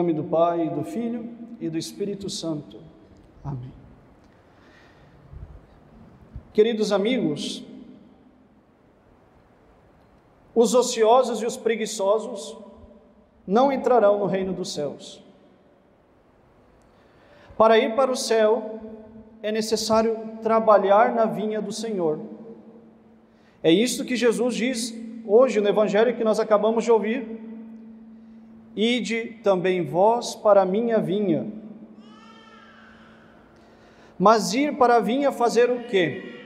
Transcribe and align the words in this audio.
Nome 0.00 0.14
do 0.14 0.24
Pai, 0.24 0.66
do 0.70 0.82
Filho 0.82 1.28
e 1.60 1.68
do 1.68 1.76
Espírito 1.76 2.30
Santo. 2.30 2.78
Amém. 3.44 3.70
Queridos 6.54 6.90
amigos, 6.90 7.62
os 10.54 10.72
ociosos 10.72 11.42
e 11.42 11.44
os 11.44 11.58
preguiçosos 11.58 12.56
não 13.46 13.70
entrarão 13.70 14.18
no 14.18 14.24
reino 14.24 14.54
dos 14.54 14.72
céus. 14.72 15.22
Para 17.58 17.78
ir 17.78 17.94
para 17.94 18.10
o 18.10 18.16
céu, 18.16 18.80
é 19.42 19.52
necessário 19.52 20.18
trabalhar 20.40 21.14
na 21.14 21.26
vinha 21.26 21.60
do 21.60 21.72
Senhor. 21.72 22.18
É 23.62 23.70
isso 23.70 24.06
que 24.06 24.16
Jesus 24.16 24.54
diz 24.54 24.94
hoje 25.26 25.60
no 25.60 25.68
evangelho 25.68 26.16
que 26.16 26.24
nós 26.24 26.40
acabamos 26.40 26.84
de 26.84 26.90
ouvir. 26.90 27.49
Ide 28.74 29.40
também 29.42 29.84
vós 29.84 30.34
para 30.34 30.62
a 30.62 30.66
minha 30.66 30.98
vinha. 30.98 31.46
Mas 34.18 34.52
ir 34.54 34.76
para 34.76 34.96
a 34.96 35.00
vinha 35.00 35.32
fazer 35.32 35.70
o 35.70 35.84
quê? 35.84 36.44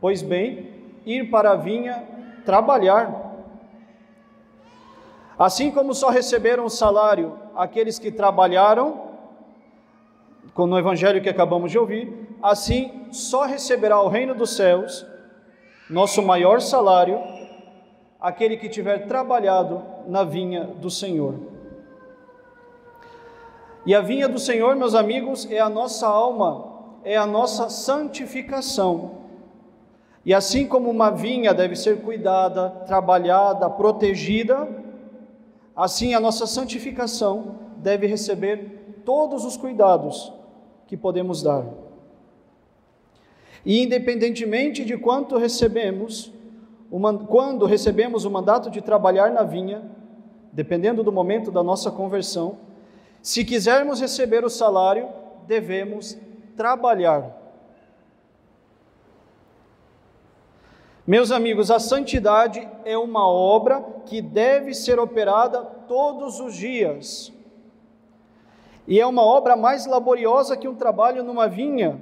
Pois 0.00 0.22
bem, 0.22 0.70
ir 1.06 1.30
para 1.30 1.52
a 1.52 1.56
vinha 1.56 2.04
trabalhar. 2.44 3.22
Assim 5.38 5.70
como 5.70 5.94
só 5.94 6.10
receberam 6.10 6.66
o 6.66 6.70
salário 6.70 7.38
aqueles 7.56 7.98
que 7.98 8.10
trabalharam, 8.10 9.02
no 10.56 10.78
evangelho 10.78 11.22
que 11.22 11.28
acabamos 11.28 11.70
de 11.70 11.78
ouvir, 11.78 12.12
assim 12.42 13.08
só 13.10 13.44
receberá 13.44 14.00
o 14.00 14.08
reino 14.08 14.34
dos 14.34 14.54
céus, 14.56 15.04
nosso 15.88 16.22
maior 16.22 16.60
salário, 16.60 17.20
aquele 18.24 18.56
que 18.56 18.70
tiver 18.70 19.06
trabalhado 19.06 19.82
na 20.06 20.24
vinha 20.24 20.64
do 20.64 20.88
Senhor. 20.88 21.34
E 23.84 23.94
a 23.94 24.00
vinha 24.00 24.26
do 24.26 24.38
Senhor, 24.38 24.74
meus 24.76 24.94
amigos, 24.94 25.46
é 25.50 25.60
a 25.60 25.68
nossa 25.68 26.06
alma, 26.06 26.72
é 27.04 27.18
a 27.18 27.26
nossa 27.26 27.68
santificação. 27.68 29.10
E 30.24 30.32
assim 30.32 30.66
como 30.66 30.88
uma 30.88 31.10
vinha 31.10 31.52
deve 31.52 31.76
ser 31.76 32.00
cuidada, 32.00 32.70
trabalhada, 32.86 33.68
protegida, 33.68 34.66
assim 35.76 36.14
a 36.14 36.20
nossa 36.20 36.46
santificação 36.46 37.56
deve 37.76 38.06
receber 38.06 39.02
todos 39.04 39.44
os 39.44 39.54
cuidados 39.54 40.32
que 40.86 40.96
podemos 40.96 41.42
dar. 41.42 41.66
E 43.66 43.82
independentemente 43.82 44.82
de 44.82 44.96
quanto 44.96 45.36
recebemos, 45.36 46.32
quando 47.26 47.66
recebemos 47.66 48.24
o 48.24 48.30
mandato 48.30 48.70
de 48.70 48.80
trabalhar 48.80 49.30
na 49.30 49.42
vinha, 49.42 49.82
dependendo 50.52 51.02
do 51.02 51.10
momento 51.10 51.50
da 51.50 51.62
nossa 51.62 51.90
conversão, 51.90 52.58
se 53.20 53.44
quisermos 53.44 54.00
receber 54.00 54.44
o 54.44 54.50
salário, 54.50 55.08
devemos 55.46 56.16
trabalhar. 56.56 57.42
Meus 61.06 61.30
amigos, 61.30 61.70
a 61.70 61.78
santidade 61.78 62.66
é 62.84 62.96
uma 62.96 63.28
obra 63.28 63.84
que 64.06 64.22
deve 64.22 64.72
ser 64.72 64.98
operada 64.98 65.62
todos 65.62 66.40
os 66.40 66.54
dias 66.54 67.32
e 68.86 69.00
é 69.00 69.06
uma 69.06 69.22
obra 69.22 69.56
mais 69.56 69.86
laboriosa 69.86 70.56
que 70.56 70.68
um 70.68 70.74
trabalho 70.74 71.22
numa 71.24 71.48
vinha, 71.48 72.00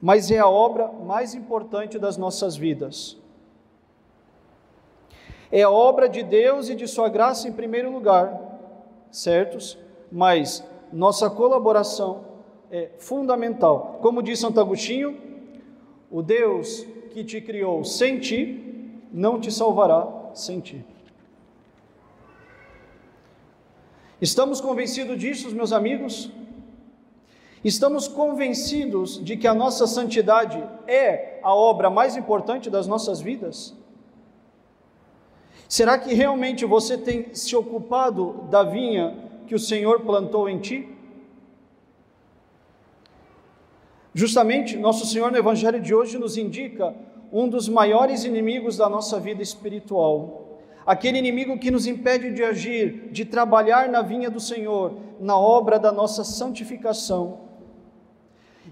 mas 0.00 0.30
é 0.30 0.38
a 0.38 0.48
obra 0.48 0.88
mais 0.88 1.34
importante 1.34 1.98
das 1.98 2.16
nossas 2.16 2.56
vidas. 2.56 3.21
É 5.52 5.66
obra 5.68 6.08
de 6.08 6.22
Deus 6.22 6.70
e 6.70 6.74
de 6.74 6.88
Sua 6.88 7.10
graça 7.10 7.46
em 7.46 7.52
primeiro 7.52 7.92
lugar, 7.92 8.40
certos? 9.10 9.78
Mas 10.10 10.64
nossa 10.90 11.28
colaboração 11.28 12.24
é 12.70 12.88
fundamental. 12.98 13.98
Como 14.00 14.22
diz 14.22 14.38
Santo 14.38 14.58
Agostinho, 14.58 15.20
o 16.10 16.22
Deus 16.22 16.86
que 17.10 17.22
te 17.22 17.38
criou 17.40 17.84
sem 17.84 18.18
ti 18.18 19.00
não 19.12 19.38
te 19.38 19.52
salvará 19.52 20.08
sem 20.32 20.58
ti. 20.60 20.82
Estamos 24.20 24.60
convencidos 24.60 25.18
disso, 25.18 25.54
meus 25.54 25.72
amigos? 25.72 26.30
Estamos 27.62 28.08
convencidos 28.08 29.22
de 29.22 29.36
que 29.36 29.46
a 29.46 29.54
nossa 29.54 29.86
santidade 29.86 30.62
é 30.86 31.40
a 31.42 31.54
obra 31.54 31.90
mais 31.90 32.16
importante 32.16 32.70
das 32.70 32.86
nossas 32.86 33.20
vidas? 33.20 33.76
Será 35.72 35.96
que 35.96 36.12
realmente 36.12 36.66
você 36.66 36.98
tem 36.98 37.32
se 37.32 37.56
ocupado 37.56 38.46
da 38.50 38.62
vinha 38.62 39.16
que 39.46 39.54
o 39.54 39.58
Senhor 39.58 40.00
plantou 40.00 40.46
em 40.46 40.58
ti? 40.58 40.86
Justamente, 44.12 44.76
nosso 44.76 45.06
Senhor 45.06 45.32
no 45.32 45.38
Evangelho 45.38 45.80
de 45.80 45.94
hoje 45.94 46.18
nos 46.18 46.36
indica 46.36 46.94
um 47.32 47.48
dos 47.48 47.70
maiores 47.70 48.22
inimigos 48.24 48.76
da 48.76 48.86
nossa 48.86 49.18
vida 49.18 49.42
espiritual, 49.42 50.60
aquele 50.84 51.16
inimigo 51.16 51.58
que 51.58 51.70
nos 51.70 51.86
impede 51.86 52.34
de 52.34 52.44
agir, 52.44 53.08
de 53.10 53.24
trabalhar 53.24 53.88
na 53.88 54.02
vinha 54.02 54.28
do 54.28 54.40
Senhor, 54.40 54.92
na 55.18 55.38
obra 55.38 55.78
da 55.78 55.90
nossa 55.90 56.22
santificação. 56.22 57.48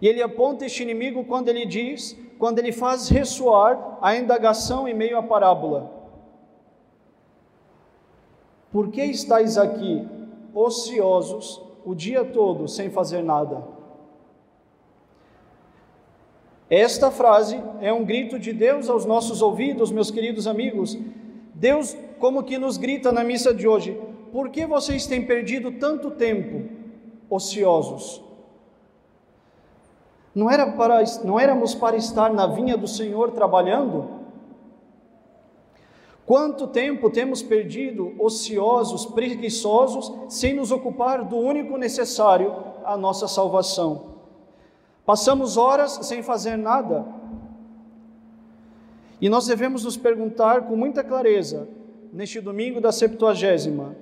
E 0.03 0.07
ele 0.07 0.23
aponta 0.23 0.67
este 0.67 0.83
inimigo 0.83 1.25
quando 1.25 1.49
ele 1.49 1.65
diz, 1.65 2.15
quando 2.39 2.59
ele 2.59 2.73
faz 2.73 3.09
ressoar 3.09 3.97
a 4.03 4.15
indagação 4.15 4.87
em 4.87 4.93
meio 4.93 5.17
à 5.17 5.23
parábola. 5.23 6.00
Por 8.73 8.91
que 8.91 9.03
estáis 9.03 9.59
aqui 9.59 10.07
ociosos 10.55 11.61
o 11.85 11.95
dia 11.95 12.25
todo 12.25 12.69
sem 12.69 12.91
fazer 12.91 13.23
nada? 13.23 13.65
Esta 16.69 17.11
frase 17.11 17.61
é 17.81 17.93
um 17.93 18.05
grito 18.05 18.39
de 18.39 18.53
Deus 18.53 18.89
aos 18.89 19.05
nossos 19.05 19.43
ouvidos, 19.43 19.91
meus 19.91 20.11
queridos 20.11 20.47
amigos, 20.47 20.97
Deus, 21.53 21.97
como 22.21 22.45
que 22.45 22.57
nos 22.59 22.77
grita 22.77 23.11
na 23.11 23.25
missa 23.25 23.53
de 23.53 23.67
hoje: 23.67 24.01
por 24.33 24.51
que 24.51 24.65
vocês 24.67 25.05
têm 25.07 25.27
perdido 25.27 25.73
tanto 25.73 26.13
tempo 26.13 26.69
ociosos? 27.29 28.23
Não, 30.33 30.49
era 30.49 30.71
para, 30.71 31.03
não 31.25 31.41
éramos 31.41 31.75
para 31.75 31.97
estar 31.97 32.33
na 32.33 32.47
vinha 32.47 32.77
do 32.77 32.87
Senhor 32.87 33.33
trabalhando? 33.33 34.20
Quanto 36.31 36.69
tempo 36.69 37.11
temos 37.11 37.43
perdido 37.43 38.15
ociosos, 38.17 39.05
preguiçosos, 39.05 40.33
sem 40.33 40.55
nos 40.55 40.71
ocupar 40.71 41.25
do 41.25 41.37
único 41.37 41.77
necessário, 41.77 42.55
a 42.85 42.97
nossa 42.97 43.27
salvação? 43.27 44.15
Passamos 45.05 45.57
horas 45.57 45.99
sem 46.03 46.23
fazer 46.23 46.57
nada, 46.57 47.05
e 49.21 49.29
nós 49.29 49.49
devemos 49.49 49.83
nos 49.85 49.97
perguntar 49.97 50.69
com 50.69 50.77
muita 50.77 51.03
clareza, 51.03 51.69
neste 52.13 52.41
domingo 52.41 52.81
da 52.81 52.93
Septuagésima, 52.93 53.97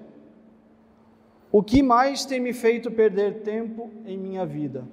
o 1.50 1.62
que 1.62 1.83
mais 1.83 2.27
tem 2.27 2.41
me 2.41 2.53
feito 2.53 2.91
perder 2.91 3.41
tempo 3.41 3.91
em 4.05 4.19
minha 4.19 4.44
vida? 4.44 4.87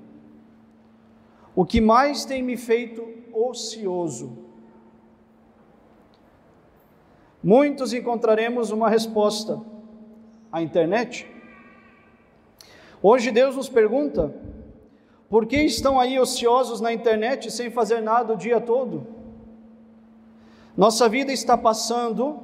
O 1.53 1.65
que 1.65 1.81
mais 1.81 2.23
tem 2.23 2.41
me 2.41 2.55
feito 2.55 3.05
ocioso? 3.33 4.44
Muitos 7.45 7.93
encontraremos 7.93 8.71
uma 8.71 8.89
resposta: 8.89 9.61
a 10.51 10.63
internet. 10.63 11.27
Hoje 13.03 13.29
Deus 13.29 13.55
nos 13.55 13.69
pergunta: 13.69 14.33
por 15.29 15.45
que 15.45 15.57
estão 15.57 15.99
aí 15.99 16.19
ociosos 16.19 16.81
na 16.81 16.91
internet 16.91 17.51
sem 17.51 17.69
fazer 17.69 18.01
nada 18.01 18.33
o 18.33 18.35
dia 18.35 18.59
todo? 18.59 19.05
Nossa 20.75 21.07
vida 21.07 21.31
está 21.31 21.55
passando, 21.55 22.39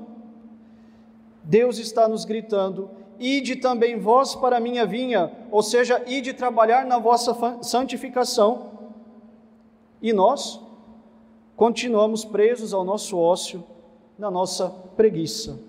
Deus 1.44 1.80
está 1.80 2.08
nos 2.08 2.24
gritando: 2.24 2.92
ide 3.20 3.56
também 3.56 3.98
vós 3.98 4.36
para 4.36 4.58
a 4.58 4.60
minha 4.60 4.86
vinha, 4.86 5.32
ou 5.50 5.64
seja, 5.64 6.04
ide 6.06 6.32
trabalhar 6.32 6.86
na 6.86 7.00
vossa 7.00 7.36
santificação. 7.64 8.70
E 10.00 10.14
nós 10.14 10.62
continuamos 11.56 12.24
presos 12.24 12.72
ao 12.72 12.84
nosso 12.84 13.18
ócio, 13.18 13.64
na 14.22 14.30
nossa 14.30 14.70
preguiça. 14.96 15.60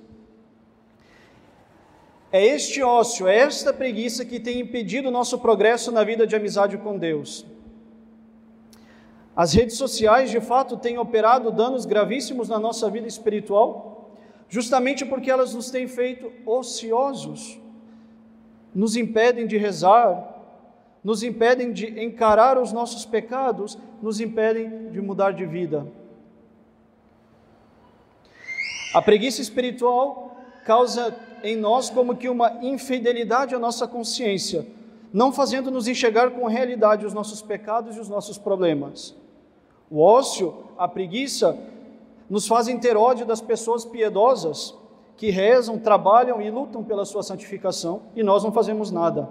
É 2.31 2.45
este 2.45 2.83
ócio, 2.83 3.27
é 3.27 3.39
esta 3.39 3.73
preguiça 3.73 4.27
que 4.27 4.39
tem 4.39 4.61
impedido 4.61 5.09
o 5.09 5.11
nosso 5.11 5.39
progresso 5.39 5.91
na 5.91 6.05
vida 6.05 6.27
de 6.27 6.37
amizade 6.37 6.77
com 6.77 6.99
Deus. 6.99 7.47
As 9.35 9.55
redes 9.55 9.79
sociais, 9.79 10.31
de 10.31 10.39
fato, 10.39 10.77
têm 10.77 10.99
operado 10.99 11.51
danos 11.51 11.87
gravíssimos 11.87 12.51
na 12.51 12.59
nossa 12.59 12.91
vida 12.91 13.09
espiritual, 13.09 14.19
justamente 14.51 15.07
porque 15.07 15.31
elas 15.31 15.55
nos 15.55 15.71
têm 15.71 15.89
feito 15.89 16.31
ociosos, 16.45 17.59
nos 18.75 18.97
impedem 18.97 19.47
de 19.47 19.57
rezar, 19.57 20.43
nos 21.03 21.23
impedem 21.23 21.73
de 21.73 22.05
encarar 22.05 22.59
os 22.59 22.71
nossos 22.71 23.07
pecados, 23.07 23.79
nos 24.03 24.21
impedem 24.21 24.91
de 24.91 25.01
mudar 25.01 25.33
de 25.33 25.47
vida. 25.47 25.87
A 28.93 29.01
preguiça 29.01 29.41
espiritual 29.41 30.37
causa 30.65 31.15
em 31.43 31.57
nós 31.57 31.89
como 31.89 32.17
que 32.17 32.29
uma 32.29 32.59
infidelidade 32.63 33.55
à 33.55 33.59
nossa 33.59 33.87
consciência, 33.89 34.67
não 35.13 35.33
fazendo-nos 35.33 35.89
enxergar 35.89 36.31
com 36.31 36.47
realidade 36.47 37.07
os 37.07 37.15
nossos 37.15 37.43
pecados 37.43 37.97
e 37.97 38.01
os 38.01 38.09
nossos 38.09 38.39
problemas. 38.39 39.15
O 39.91 40.01
ócio, 40.01 40.55
a 40.79 40.87
preguiça, 40.87 41.59
nos 42.29 42.47
fazem 42.47 42.79
ter 42.79 42.97
ódio 42.97 43.27
das 43.27 43.41
pessoas 43.41 43.85
piedosas 43.85 44.75
que 45.17 45.31
rezam, 45.31 45.79
trabalham 45.79 46.41
e 46.41 46.51
lutam 46.51 46.83
pela 46.83 47.05
sua 47.05 47.23
santificação 47.23 48.03
e 48.17 48.23
nós 48.23 48.43
não 48.43 48.53
fazemos 48.53 48.91
nada. 48.91 49.29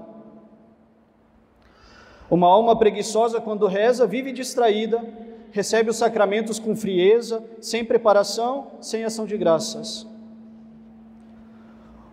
Uma 2.30 2.48
alma 2.48 2.78
preguiçosa, 2.78 3.42
quando 3.42 3.68
reza, 3.68 4.08
vive 4.08 4.32
distraída, 4.32 5.04
recebe 5.52 5.90
os 5.90 5.98
sacramentos 5.98 6.60
com 6.60 6.76
frieza, 6.76 7.44
sem 7.60 7.84
preparação, 7.84 8.72
sem 8.82 9.04
ação 9.04 9.26
de 9.26 9.38
graças. 9.38 10.08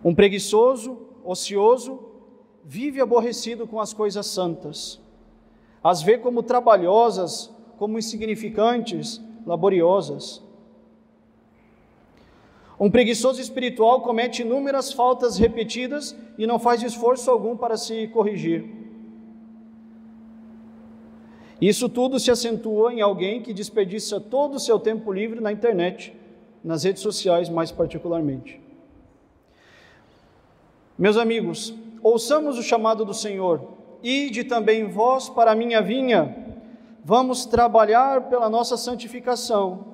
Um 0.04 0.14
preguiçoso, 0.14 0.98
ocioso, 1.24 2.00
vive 2.64 3.00
aborrecido 3.00 3.66
com 3.66 3.80
as 3.80 3.92
coisas 3.92 4.26
santas, 4.26 5.00
as 5.82 6.02
vê 6.02 6.18
como 6.18 6.42
trabalhosas, 6.42 7.50
como 7.78 7.98
insignificantes, 7.98 9.20
laboriosas. 9.46 10.42
Um 12.78 12.90
preguiçoso 12.90 13.40
espiritual 13.40 14.02
comete 14.02 14.42
inúmeras 14.42 14.92
faltas 14.92 15.36
repetidas 15.36 16.14
e 16.36 16.46
não 16.46 16.58
faz 16.58 16.82
esforço 16.82 17.30
algum 17.30 17.56
para 17.56 17.76
se 17.76 18.06
corrigir. 18.08 18.77
Isso 21.60 21.88
tudo 21.88 22.20
se 22.20 22.30
acentua 22.30 22.92
em 22.92 23.00
alguém 23.00 23.42
que 23.42 23.52
desperdiça 23.52 24.20
todo 24.20 24.54
o 24.54 24.60
seu 24.60 24.78
tempo 24.78 25.12
livre 25.12 25.40
na 25.40 25.52
internet, 25.52 26.14
nas 26.62 26.84
redes 26.84 27.02
sociais 27.02 27.48
mais 27.48 27.72
particularmente. 27.72 28.60
Meus 30.96 31.16
amigos, 31.16 31.74
ouçamos 32.02 32.58
o 32.58 32.62
chamado 32.62 33.04
do 33.04 33.14
Senhor, 33.14 33.62
ide 34.02 34.44
também 34.44 34.88
vós 34.88 35.28
para 35.28 35.52
a 35.52 35.54
minha 35.54 35.80
vinha, 35.80 36.46
vamos 37.04 37.44
trabalhar 37.44 38.28
pela 38.28 38.48
nossa 38.48 38.76
santificação, 38.76 39.86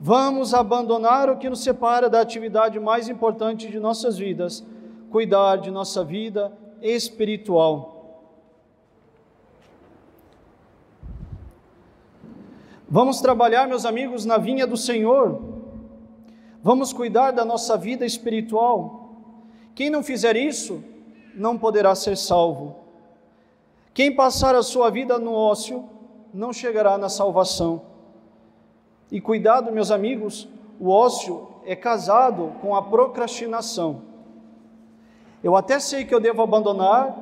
vamos 0.00 0.54
abandonar 0.54 1.30
o 1.30 1.36
que 1.36 1.50
nos 1.50 1.62
separa 1.62 2.08
da 2.08 2.20
atividade 2.20 2.80
mais 2.80 3.08
importante 3.08 3.68
de 3.68 3.78
nossas 3.78 4.18
vidas, 4.18 4.64
cuidar 5.10 5.56
de 5.56 5.70
nossa 5.70 6.04
vida 6.04 6.52
espiritual. 6.80 7.91
Vamos 12.92 13.22
trabalhar, 13.22 13.66
meus 13.66 13.86
amigos, 13.86 14.26
na 14.26 14.36
vinha 14.36 14.66
do 14.66 14.76
Senhor. 14.76 15.40
Vamos 16.62 16.92
cuidar 16.92 17.30
da 17.30 17.42
nossa 17.42 17.74
vida 17.74 18.04
espiritual. 18.04 19.14
Quem 19.74 19.88
não 19.88 20.02
fizer 20.02 20.36
isso, 20.36 20.84
não 21.34 21.56
poderá 21.56 21.94
ser 21.94 22.18
salvo. 22.18 22.76
Quem 23.94 24.14
passar 24.14 24.54
a 24.54 24.62
sua 24.62 24.90
vida 24.90 25.18
no 25.18 25.32
ócio, 25.32 25.88
não 26.34 26.52
chegará 26.52 26.98
na 26.98 27.08
salvação. 27.08 27.80
E 29.10 29.22
cuidado, 29.22 29.72
meus 29.72 29.90
amigos, 29.90 30.46
o 30.78 30.90
ócio 30.90 31.48
é 31.64 31.74
casado 31.74 32.52
com 32.60 32.76
a 32.76 32.82
procrastinação. 32.82 34.02
Eu 35.42 35.56
até 35.56 35.80
sei 35.80 36.04
que 36.04 36.14
eu 36.14 36.20
devo 36.20 36.42
abandonar, 36.42 37.16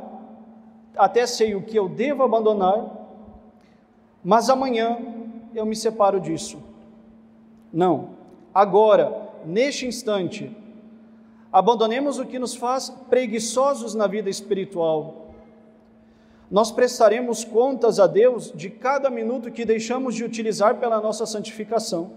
até 0.97 1.27
sei 1.27 1.55
o 1.55 1.63
que 1.63 1.79
eu 1.79 1.89
devo 1.89 2.25
abandonar, 2.25 2.91
mas 4.25 4.51
amanhã 4.51 5.20
eu 5.55 5.67
me 5.67 5.77
separo 5.77 6.21
disso. 6.21 6.59
Não. 7.73 8.11
Agora, 8.55 9.31
neste 9.45 9.87
instante, 9.87 10.55
abandonemos 11.53 12.19
o 12.19 12.27
que 12.27 12.39
nos 12.39 12.55
faz 12.55 12.91
preguiçosos 13.09 13.95
na 13.95 14.07
vida 14.07 14.29
espiritual. 14.29 15.35
Nós 16.51 16.73
prestaremos 16.73 17.45
contas 17.45 18.01
a 18.01 18.07
Deus 18.07 18.53
de 18.53 18.69
cada 18.69 19.09
minuto 19.09 19.53
que 19.53 19.65
deixamos 19.65 20.17
de 20.17 20.25
utilizar 20.25 20.81
pela 20.81 21.01
nossa 21.01 21.25
santificação, 21.25 22.13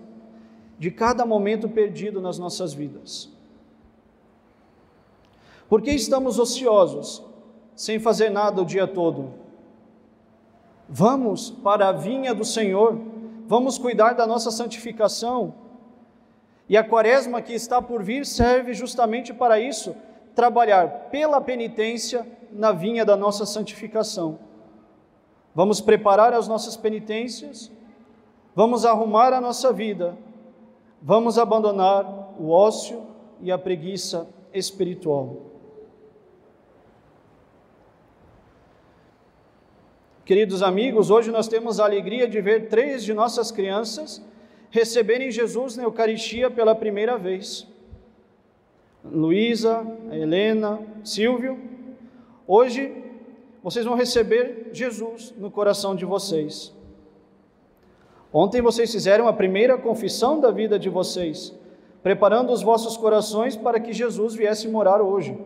de 0.80 0.90
cada 0.90 1.24
momento 1.26 1.70
perdido 1.70 2.20
nas 2.20 2.40
nossas 2.40 2.74
vidas. 2.74 3.30
Por 5.70 5.82
que 5.82 5.92
estamos 5.92 6.40
ociosos, 6.40 7.24
sem 7.76 8.00
fazer 8.00 8.30
nada 8.30 8.62
o 8.62 8.66
dia 8.66 8.88
todo? 8.88 9.34
Vamos 10.90 11.50
para 11.50 11.90
a 11.90 11.92
vinha 11.92 12.34
do 12.34 12.44
Senhor 12.44 13.00
vamos 13.48 13.78
cuidar 13.78 14.14
da 14.14 14.26
nossa 14.26 14.52
santificação. 14.52 15.54
E 16.68 16.78
a 16.78 16.84
quaresma 16.84 17.42
que 17.42 17.54
está 17.54 17.82
por 17.82 18.02
vir 18.02 18.26
serve 18.26 18.74
justamente 18.74 19.34
para 19.34 19.60
isso 19.60 19.96
trabalhar 20.34 21.10
pela 21.12 21.40
penitência 21.40 22.26
na 22.52 22.72
vinha 22.72 23.06
da 23.06 23.16
nossa 23.16 23.46
santificação. 23.46 24.40
Vamos 25.54 25.80
preparar 25.80 26.34
as 26.34 26.48
nossas 26.48 26.76
penitências, 26.76 27.72
vamos 28.56 28.86
arrumar 28.86 29.34
a 29.34 29.42
nossa 29.42 29.72
vida, 29.72 30.18
vamos 31.02 31.38
abandonar 31.38 32.34
o 32.40 32.50
ócio 32.50 33.06
e 33.40 33.52
a 33.52 33.58
preguiça 33.58 34.28
espiritual. 34.52 35.53
Queridos 40.26 40.64
amigos, 40.64 41.12
hoje 41.12 41.30
nós 41.32 41.50
temos 41.50 41.82
a 41.82 41.84
alegria 41.84 42.26
de 42.30 42.40
ver 42.40 42.70
três 42.70 43.04
de 43.04 43.14
nossas 43.14 43.52
crianças 43.52 44.24
receberem 44.72 45.30
Jesus 45.30 45.76
na 45.76 45.84
Eucaristia 45.84 46.50
pela 46.50 46.74
primeira 46.74 47.18
vez. 47.18 47.68
Luísa, 49.04 49.86
Helena, 50.14 50.80
Silvio. 51.04 51.60
Hoje 52.48 52.96
vocês 53.62 53.84
vão 53.86 53.96
receber 53.96 54.70
Jesus 54.72 55.34
no 55.38 55.52
coração 55.52 55.94
de 55.94 56.06
vocês. 56.06 56.74
Ontem 58.32 58.62
vocês 58.62 58.94
fizeram 58.94 59.28
a 59.28 59.34
primeira 59.34 59.78
confissão 59.78 60.40
da 60.40 60.52
vida 60.52 60.80
de 60.80 60.88
vocês, 60.88 61.54
preparando 62.02 62.54
os 62.54 62.64
vossos 62.64 62.96
corações 62.96 63.58
para 63.58 63.78
que 63.78 63.92
Jesus 63.92 64.36
viesse 64.36 64.70
morar 64.70 65.02
hoje. 65.02 65.38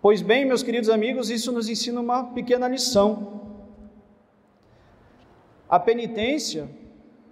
Pois 0.00 0.22
bem, 0.22 0.44
meus 0.44 0.62
queridos 0.62 0.88
amigos, 0.88 1.28
isso 1.28 1.50
nos 1.50 1.68
ensina 1.68 2.00
uma 2.00 2.24
pequena 2.24 2.68
lição. 2.68 3.40
A 5.68 5.78
penitência 5.80 6.68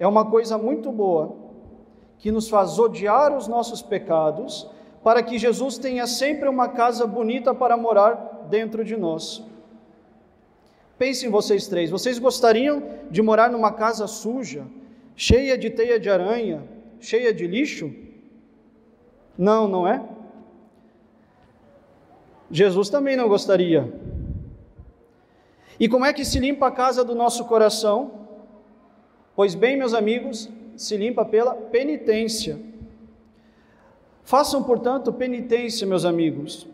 é 0.00 0.06
uma 0.06 0.28
coisa 0.28 0.58
muito 0.58 0.90
boa, 0.90 1.36
que 2.18 2.32
nos 2.32 2.48
faz 2.48 2.76
odiar 2.78 3.36
os 3.36 3.46
nossos 3.46 3.82
pecados, 3.82 4.68
para 5.04 5.22
que 5.22 5.38
Jesus 5.38 5.78
tenha 5.78 6.08
sempre 6.08 6.48
uma 6.48 6.68
casa 6.68 7.06
bonita 7.06 7.54
para 7.54 7.76
morar 7.76 8.46
dentro 8.50 8.84
de 8.84 8.96
nós. 8.96 9.44
Pensem 10.98 11.30
vocês 11.30 11.68
três, 11.68 11.88
vocês 11.88 12.18
gostariam 12.18 12.82
de 13.08 13.22
morar 13.22 13.48
numa 13.48 13.72
casa 13.72 14.08
suja, 14.08 14.66
cheia 15.14 15.56
de 15.56 15.70
teia 15.70 16.00
de 16.00 16.10
aranha, 16.10 16.64
cheia 16.98 17.32
de 17.32 17.46
lixo? 17.46 17.94
Não, 19.38 19.68
não 19.68 19.86
é? 19.86 20.02
Jesus 22.50 22.88
também 22.88 23.16
não 23.16 23.28
gostaria. 23.28 23.92
E 25.78 25.88
como 25.88 26.04
é 26.04 26.12
que 26.12 26.24
se 26.24 26.38
limpa 26.38 26.68
a 26.68 26.70
casa 26.70 27.04
do 27.04 27.14
nosso 27.14 27.44
coração? 27.44 28.26
Pois 29.34 29.54
bem, 29.54 29.76
meus 29.76 29.92
amigos, 29.92 30.48
se 30.76 30.96
limpa 30.96 31.24
pela 31.24 31.54
penitência. 31.54 32.58
Façam, 34.24 34.62
portanto, 34.62 35.12
penitência, 35.12 35.86
meus 35.86 36.04
amigos. 36.04 36.66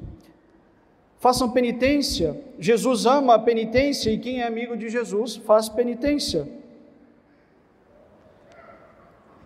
Façam 1.19 1.51
penitência. 1.51 2.41
Jesus 2.59 3.07
ama 3.07 3.35
a 3.35 3.39
penitência 3.39 4.11
e 4.11 4.19
quem 4.19 4.41
é 4.41 4.47
amigo 4.47 4.77
de 4.77 4.89
Jesus 4.89 5.37
faz 5.37 5.69
penitência. 5.69 6.49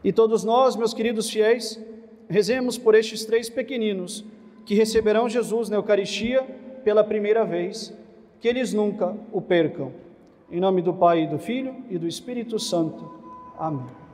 E 0.04 0.12
todos 0.12 0.45
nós, 0.45 0.76
meus 0.76 0.95
queridos 0.95 1.30
fiéis, 1.30 1.80
rezemos 2.28 2.78
por 2.78 2.95
estes 2.95 3.25
três 3.25 3.49
pequeninos 3.49 4.25
que 4.67 4.75
receberão 4.75 5.29
Jesus 5.29 5.71
na 5.71 5.77
Eucaristia 5.77 6.43
pela 6.85 7.05
primeira 7.05 7.45
vez, 7.45 7.97
que 8.41 8.49
eles 8.49 8.75
nunca 8.75 9.17
o 9.33 9.41
percam. 9.41 9.93
Em 10.51 10.61
nome 10.61 10.83
do 10.83 10.93
Pai, 10.93 11.23
e 11.23 11.27
do 11.27 11.39
Filho 11.39 11.75
e 11.89 11.97
do 11.97 12.07
Espírito 12.07 12.59
Santo. 12.59 13.11
Amém. 13.59 14.06